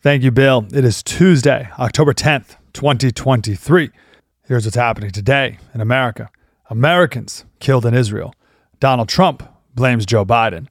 [0.00, 0.64] Thank you, Bill.
[0.72, 3.90] It is Tuesday, October 10th, 2023.
[4.44, 6.30] Here's what's happening today in America
[6.70, 8.32] Americans killed in Israel.
[8.78, 9.42] Donald Trump
[9.74, 10.68] blames Joe Biden.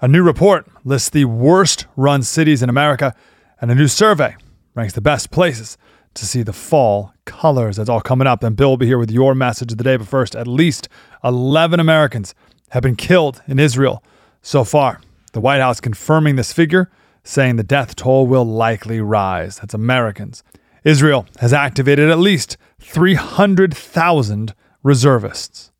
[0.00, 3.16] A new report lists the worst run cities in America,
[3.60, 4.36] and a new survey
[4.76, 5.76] ranks the best places
[6.14, 7.78] to see the fall colors.
[7.78, 8.44] That's all coming up.
[8.44, 9.96] And Bill will be here with your message of the day.
[9.96, 10.88] But first, at least
[11.24, 12.32] 11 Americans
[12.68, 14.04] have been killed in Israel
[14.40, 15.00] so far.
[15.32, 16.92] The White House confirming this figure,
[17.28, 19.58] saying the death toll will likely rise.
[19.58, 20.42] That's Americans.
[20.82, 25.70] Israel has activated at least 300,000 reservists.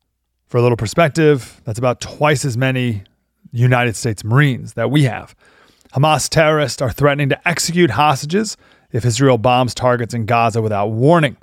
[0.45, 3.03] For a little perspective, that's about twice as many
[3.51, 5.35] United States Marines that we have.
[5.93, 8.55] Hamas terrorists are threatening to execute hostages
[8.91, 11.35] if Israel bombs targets in Gaza without warning.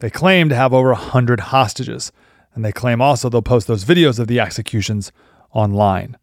[0.00, 2.10] They claim to have over 100 hostages,
[2.56, 5.12] and they claim also they'll post those videos of the executions
[5.52, 6.16] online.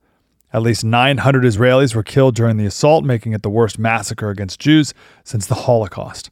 [0.51, 4.59] At least 900 Israelis were killed during the assault, making it the worst massacre against
[4.59, 4.93] Jews
[5.23, 6.31] since the Holocaust.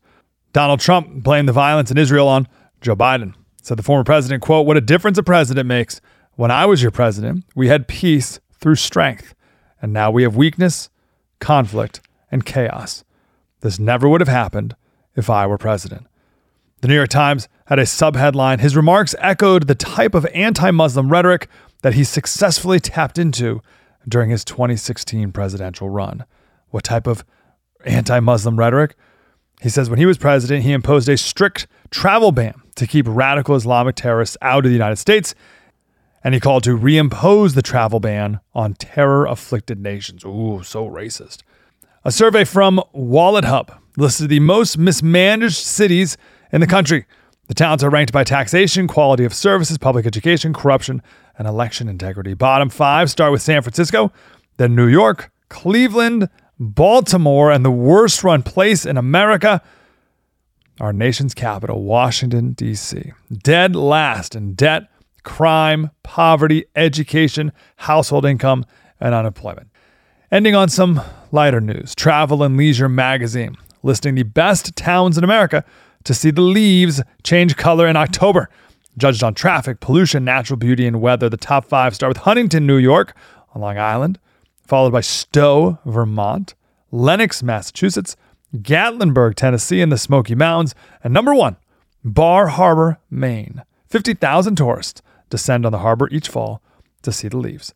[0.54, 2.48] Donald Trump blamed the violence in Israel on
[2.82, 3.34] Joe Biden.
[3.62, 6.02] Said the former president, quote, What a difference a president makes.
[6.36, 9.36] When I was your president, we had peace through strength,
[9.82, 10.90] and now we have weakness,
[11.40, 12.02] conflict,
[12.32, 13.04] and chaos.
[13.62, 14.76] This never would have happened
[15.16, 16.08] if I were president.
[16.82, 21.10] The New York Times had a subheadline His remarks echoed the type of anti Muslim
[21.10, 21.50] rhetoric
[21.82, 23.62] that he successfully tapped into
[24.08, 26.26] during his 2016 presidential run.
[26.70, 27.24] What type of
[27.86, 28.96] anti Muslim rhetoric?
[29.62, 33.56] He says when he was president, he imposed a strict travel ban to keep radical
[33.56, 35.34] Islamic terrorists out of the United States,
[36.24, 40.24] and he called to reimpose the travel ban on terror afflicted nations.
[40.24, 41.42] Ooh, so racist.
[42.06, 46.18] A survey from Wallet Hub listed the most mismanaged cities
[46.52, 47.06] in the country.
[47.48, 51.02] The towns are ranked by taxation, quality of services, public education, corruption,
[51.38, 52.34] and election integrity.
[52.34, 54.12] Bottom five start with San Francisco,
[54.58, 59.62] then New York, Cleveland, Baltimore, and the worst run place in America,
[60.82, 63.14] our nation's capital, Washington, D.C.
[63.32, 64.84] Dead last in debt,
[65.24, 68.66] crime, poverty, education, household income,
[69.00, 69.70] and unemployment.
[70.32, 75.64] Ending on some lighter news Travel and Leisure magazine listing the best towns in America
[76.04, 78.50] to see the leaves change color in October.
[78.98, 82.78] Judged on traffic, pollution, natural beauty, and weather, the top five start with Huntington, New
[82.78, 83.16] York,
[83.54, 84.20] on Long Island,
[84.66, 86.56] followed by Stowe, Vermont,
[86.92, 88.16] Lenox, Massachusetts,
[88.56, 91.58] Gatlinburg, Tennessee, and the Smoky Mountains, and number one,
[92.04, 93.64] Bar Harbor, Maine.
[93.90, 96.62] 50,000 tourists descend on the harbor each fall
[97.02, 97.74] to see the leaves.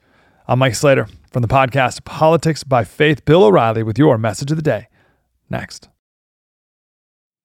[0.47, 4.57] I'm Mike Slater from the podcast Politics by Faith, Bill O'Reilly with your message of
[4.57, 4.87] the day.
[5.49, 5.89] Next.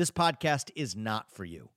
[0.00, 1.68] this podcast is not for you.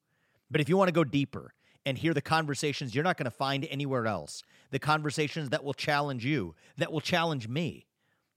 [0.50, 1.54] But if you want to go deeper
[1.86, 5.74] and hear the conversations you're not going to find anywhere else, the conversations that will
[5.74, 7.86] challenge you, that will challenge me,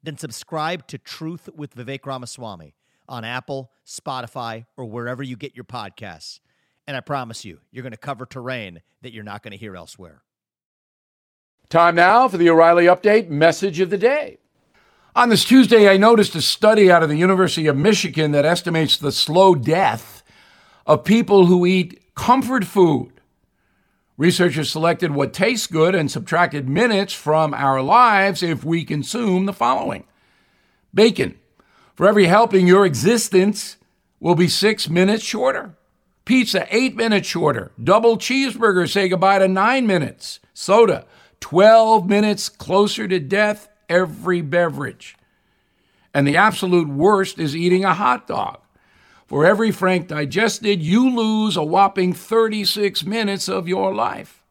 [0.02, 2.74] then subscribe to Truth with Vivek Ramaswamy
[3.08, 6.40] on Apple, Spotify, or wherever you get your podcasts.
[6.88, 9.76] And I promise you, you're going to cover terrain that you're not going to hear
[9.76, 10.24] elsewhere.
[11.68, 14.38] Time now for the O'Reilly Update message of the day.
[15.16, 18.98] On this Tuesday, I noticed a study out of the University of Michigan that estimates
[18.98, 20.22] the slow death
[20.84, 23.12] of people who eat comfort food.
[24.18, 29.54] Researchers selected what tastes good and subtracted minutes from our lives if we consume the
[29.54, 30.04] following
[30.92, 31.38] bacon.
[31.94, 33.78] For every helping, your existence
[34.20, 35.76] will be six minutes shorter.
[36.26, 37.72] Pizza, eight minutes shorter.
[37.82, 40.40] Double cheeseburger, say goodbye to nine minutes.
[40.52, 41.06] Soda,
[41.40, 45.16] 12 minutes closer to death every beverage.
[46.14, 48.58] And the absolute worst is eating a hot dog.
[49.26, 54.42] For every frank digested, you lose a whopping 36 minutes of your life.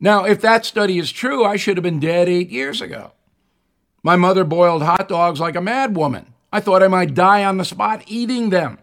[0.00, 3.12] Now, if that study is true, I should have been dead eight years ago.
[4.02, 6.26] My mother boiled hot dogs like a madwoman.
[6.52, 8.78] I thought I might die on the spot eating them.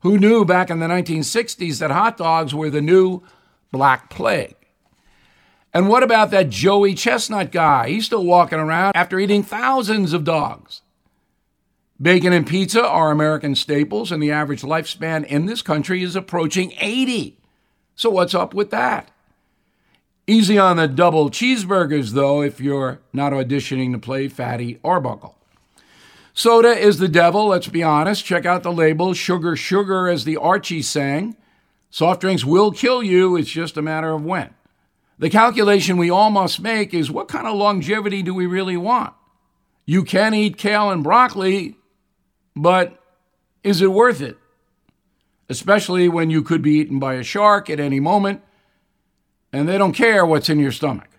[0.00, 3.22] Who knew back in the 1960s that hot dogs were the new
[3.70, 4.56] black plague?
[5.72, 7.90] And what about that Joey Chestnut guy?
[7.90, 10.82] He's still walking around after eating thousands of dogs.
[12.00, 16.72] Bacon and pizza are American staples, and the average lifespan in this country is approaching
[16.80, 17.38] 80.
[17.94, 19.10] So, what's up with that?
[20.26, 25.36] Easy on the double cheeseburgers, though, if you're not auditioning to play Fatty Arbuckle.
[26.32, 28.24] Soda is the devil, let's be honest.
[28.24, 31.36] Check out the label Sugar, sugar, as the Archie sang.
[31.90, 34.54] Soft drinks will kill you, it's just a matter of when.
[35.20, 39.12] The calculation we all must make is what kind of longevity do we really want?
[39.84, 41.76] You can eat kale and broccoli,
[42.56, 42.98] but
[43.62, 44.38] is it worth it?
[45.50, 48.40] Especially when you could be eaten by a shark at any moment,
[49.52, 51.10] and they don't care what's in your stomach.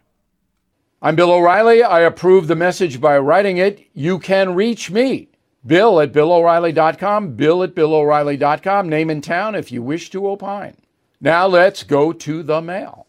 [1.00, 1.84] I'm Bill O'Reilly.
[1.84, 3.88] I approve the message by writing it.
[3.94, 5.30] You can reach me,
[5.64, 10.78] Bill at BillO'Reilly.com, Bill at BillO'Reilly.com, name and town if you wish to opine.
[11.20, 13.06] Now let's go to the mail.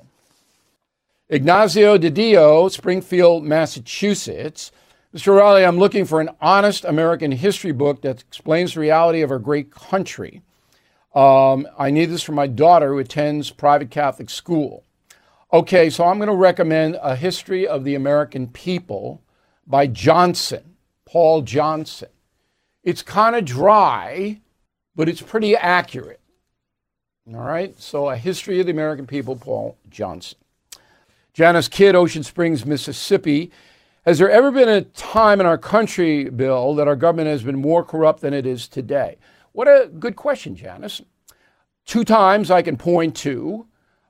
[1.33, 4.71] Ignacio De Dio, Springfield, Massachusetts.
[5.15, 5.29] Mr.
[5.29, 9.39] O'Reilly, I'm looking for an honest American history book that explains the reality of our
[9.39, 10.43] great country.
[11.15, 14.85] Um, I need this for my daughter who attends private Catholic school.
[15.55, 19.23] Okay, so I'm going to recommend A History of the American People
[19.67, 20.77] by Johnson,
[21.07, 22.11] Paul Johnson.
[22.85, 24.39] It's kind of dry,
[24.95, 26.21] but it's pretty accurate.
[27.27, 30.37] All right, so A History of the American People, Paul Johnson.
[31.35, 33.51] Janice Kidd, Ocean Springs, Mississippi.
[34.05, 37.59] Has there ever been a time in our country, Bill, that our government has been
[37.59, 39.17] more corrupt than it is today?
[39.53, 41.01] What a good question, Janice.
[41.87, 43.67] Two times I can point to.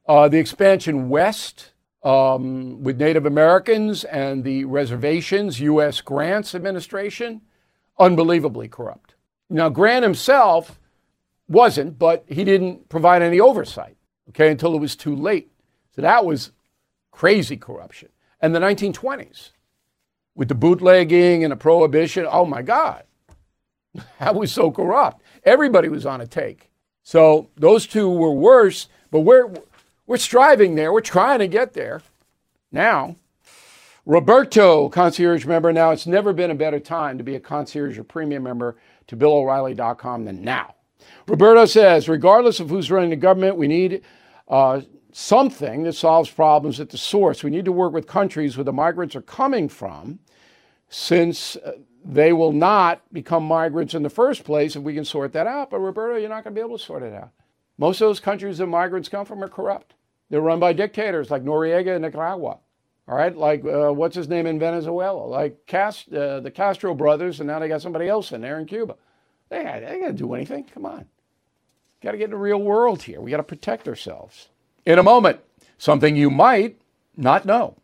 [0.07, 1.73] Uh, the expansion west
[2.03, 6.01] um, with Native Americans and the reservations, U.S.
[6.01, 7.43] Grants administration,
[8.01, 9.15] unbelievably corrupt.
[9.49, 10.81] Now, Grant himself
[11.47, 13.97] wasn't, but he didn't provide any oversight,
[14.31, 15.53] okay, until it was too late.
[15.95, 16.51] So that was
[17.13, 18.09] crazy corruption.
[18.41, 19.51] And the 1920s
[20.35, 23.05] with the bootlegging and the prohibition, oh my God,
[24.19, 25.23] that was so corrupt.
[25.45, 26.71] Everybody was on a take.
[27.05, 29.53] So those two were worse, but we're
[30.07, 30.93] we're striving there.
[30.93, 32.03] We're trying to get there
[32.71, 33.17] now.
[34.05, 35.73] Roberto, concierge member.
[35.73, 38.77] Now, it's never been a better time to be a concierge or premium member
[39.07, 40.75] to BillO'Reilly.com than now.
[41.29, 44.03] Roberto says, regardless of who's running the government, we need
[44.49, 44.81] uh,
[45.13, 47.45] something that solves problems at the source.
[47.45, 50.19] We need to work with countries where the migrants are coming from,
[50.89, 51.73] since uh,
[52.05, 55.71] they will not become migrants in the first place if we can sort that out.
[55.71, 57.31] But Roberto, you're not going to be able to sort it out.
[57.79, 59.95] Most of those countries that migrants come from are corrupt.
[60.31, 62.59] They're run by dictators like Noriega and Nicaragua.
[63.09, 67.41] All right, like uh, what's his name in Venezuela, like Cast, uh, the Castro brothers,
[67.41, 68.95] and now they got somebody else in there in Cuba.
[69.49, 70.65] They, they got to do anything.
[70.73, 71.07] Come on,
[72.01, 73.21] got to get in the real world here.
[73.21, 74.51] We got to protect ourselves.
[74.85, 75.41] In a moment,
[75.79, 76.81] something you might
[77.17, 77.77] not know.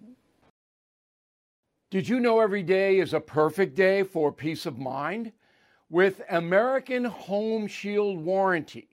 [1.91, 5.33] Did you know every day is a perfect day for peace of mind?
[5.89, 8.89] With American Home Shield Warranty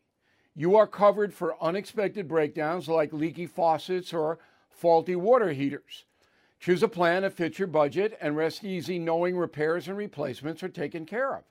[0.58, 6.06] you are covered for unexpected breakdowns like leaky faucets or faulty water heaters.
[6.62, 10.70] Choose a plan that fits your budget and rest easy knowing repairs and replacements are
[10.70, 11.44] taken care of.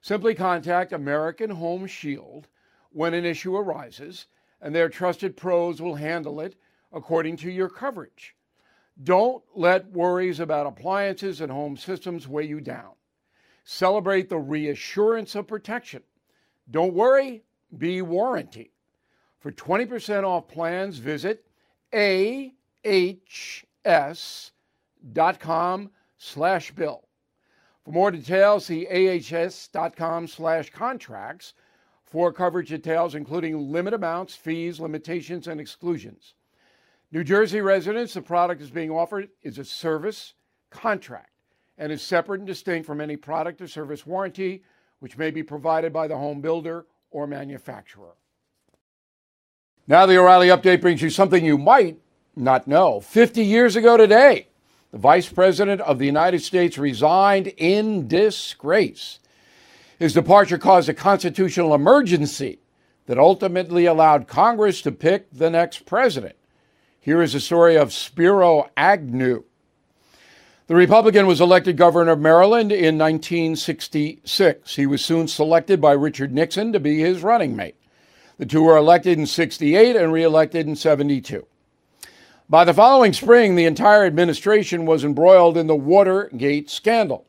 [0.00, 2.48] Simply contact American Home Shield
[2.90, 4.26] when an issue arises,
[4.62, 6.56] and their trusted pros will handle it
[6.92, 8.34] according to your coverage.
[9.02, 12.92] Don't let worries about appliances and home systems weigh you down.
[13.64, 16.02] Celebrate the reassurance of protection.
[16.70, 17.42] Don't worry,
[17.76, 18.70] be warranty.
[19.40, 21.44] For 20% off plans, visit
[21.92, 22.70] ahs.com
[26.18, 27.08] slash bill.
[27.84, 31.54] For more details, see ahs.com slash contracts
[32.12, 36.34] for coverage details, including limit amounts, fees, limitations, and exclusions.
[37.10, 40.34] New Jersey residents, the product is being offered is a service
[40.68, 41.30] contract
[41.78, 44.62] and is separate and distinct from any product or service warranty
[44.98, 48.12] which may be provided by the home builder or manufacturer.
[49.86, 51.98] Now, the O'Reilly update brings you something you might
[52.36, 53.00] not know.
[53.00, 54.48] 50 years ago today,
[54.90, 59.18] the Vice President of the United States resigned in disgrace.
[59.98, 62.58] His departure caused a constitutional emergency
[63.06, 66.36] that ultimately allowed Congress to pick the next president.
[67.00, 69.44] Here is a story of Spiro Agnew.
[70.68, 74.76] The Republican was elected governor of Maryland in 1966.
[74.76, 77.74] He was soon selected by Richard Nixon to be his running mate.
[78.38, 81.46] The two were elected in 68 and reelected in 72.
[82.48, 87.26] By the following spring, the entire administration was embroiled in the Watergate scandal.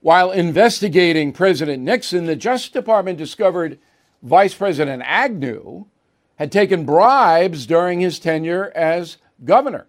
[0.00, 3.78] While investigating President Nixon, the Justice Department discovered
[4.22, 5.86] Vice President Agnew
[6.36, 9.86] had taken bribes during his tenure as governor.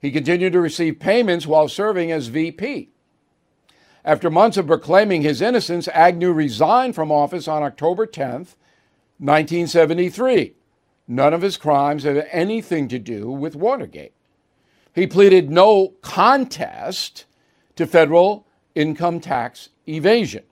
[0.00, 2.90] He continued to receive payments while serving as VP.
[4.04, 8.48] After months of proclaiming his innocence, Agnew resigned from office on October 10,
[9.18, 10.54] 1973.
[11.06, 14.14] None of his crimes had anything to do with Watergate.
[14.94, 17.26] He pleaded no contest
[17.76, 20.44] to federal income tax evasion.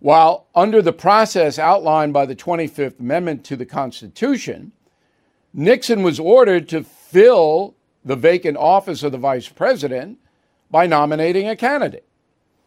[0.00, 4.72] While under the process outlined by the 25th Amendment to the Constitution,
[5.52, 10.18] Nixon was ordered to fill the vacant office of the vice president
[10.70, 12.06] by nominating a candidate.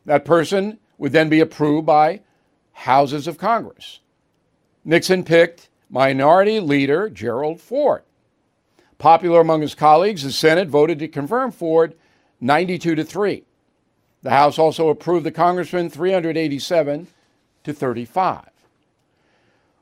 [0.06, 2.22] That person would then be approved by
[2.74, 4.00] houses of Congress.
[4.84, 8.04] Nixon picked Minority Leader Gerald Ford.
[8.98, 11.96] Popular among his colleagues, the Senate voted to confirm Ford
[12.40, 13.44] 92 to 3.
[14.24, 17.08] The House also approved the congressman 387
[17.64, 18.50] to 35.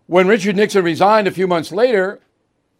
[0.07, 2.19] When Richard Nixon resigned a few months later,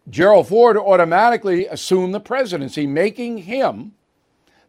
[0.08, 3.92] Gerald Ford automatically assumed the presidency, making him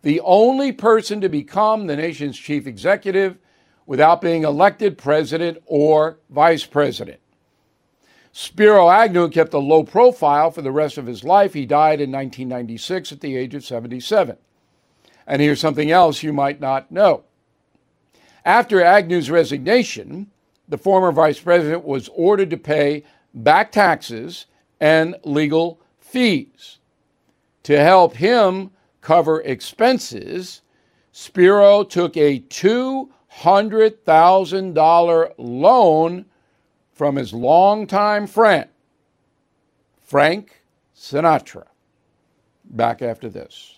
[0.02, 3.38] the only person to become the nation's chief executive
[3.86, 7.20] without being elected president or vice president.
[8.34, 11.54] Spiro Agnew kept a low profile for the rest of his life.
[11.54, 14.38] He died in 1996 at the age of 77.
[15.32, 17.24] And here's something else you might not know.
[18.44, 20.30] After Agnew's resignation,
[20.68, 24.48] the former vice president was ordered to pay back taxes
[24.82, 26.80] and legal fees.
[27.64, 30.64] To help him cover expenses,
[31.14, 36.26] Spiro took a $200,000 loan
[36.92, 38.68] from his longtime friend,
[40.02, 40.62] Frank
[40.94, 41.68] Sinatra.
[42.66, 43.78] Back after this.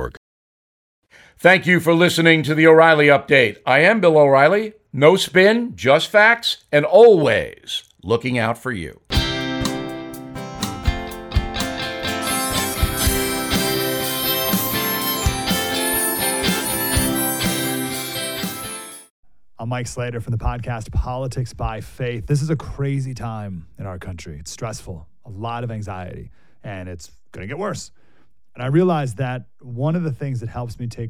[1.41, 3.57] Thank you for listening to the O'Reilly Update.
[3.65, 4.73] I am Bill O'Reilly.
[4.93, 9.01] No spin, just facts, and always looking out for you.
[19.57, 22.27] I'm Mike Slater from the podcast Politics by Faith.
[22.27, 24.37] This is a crazy time in our country.
[24.37, 26.29] It's stressful, a lot of anxiety,
[26.63, 27.89] and it's going to get worse.
[28.53, 31.09] And I realized that one of the things that helps me take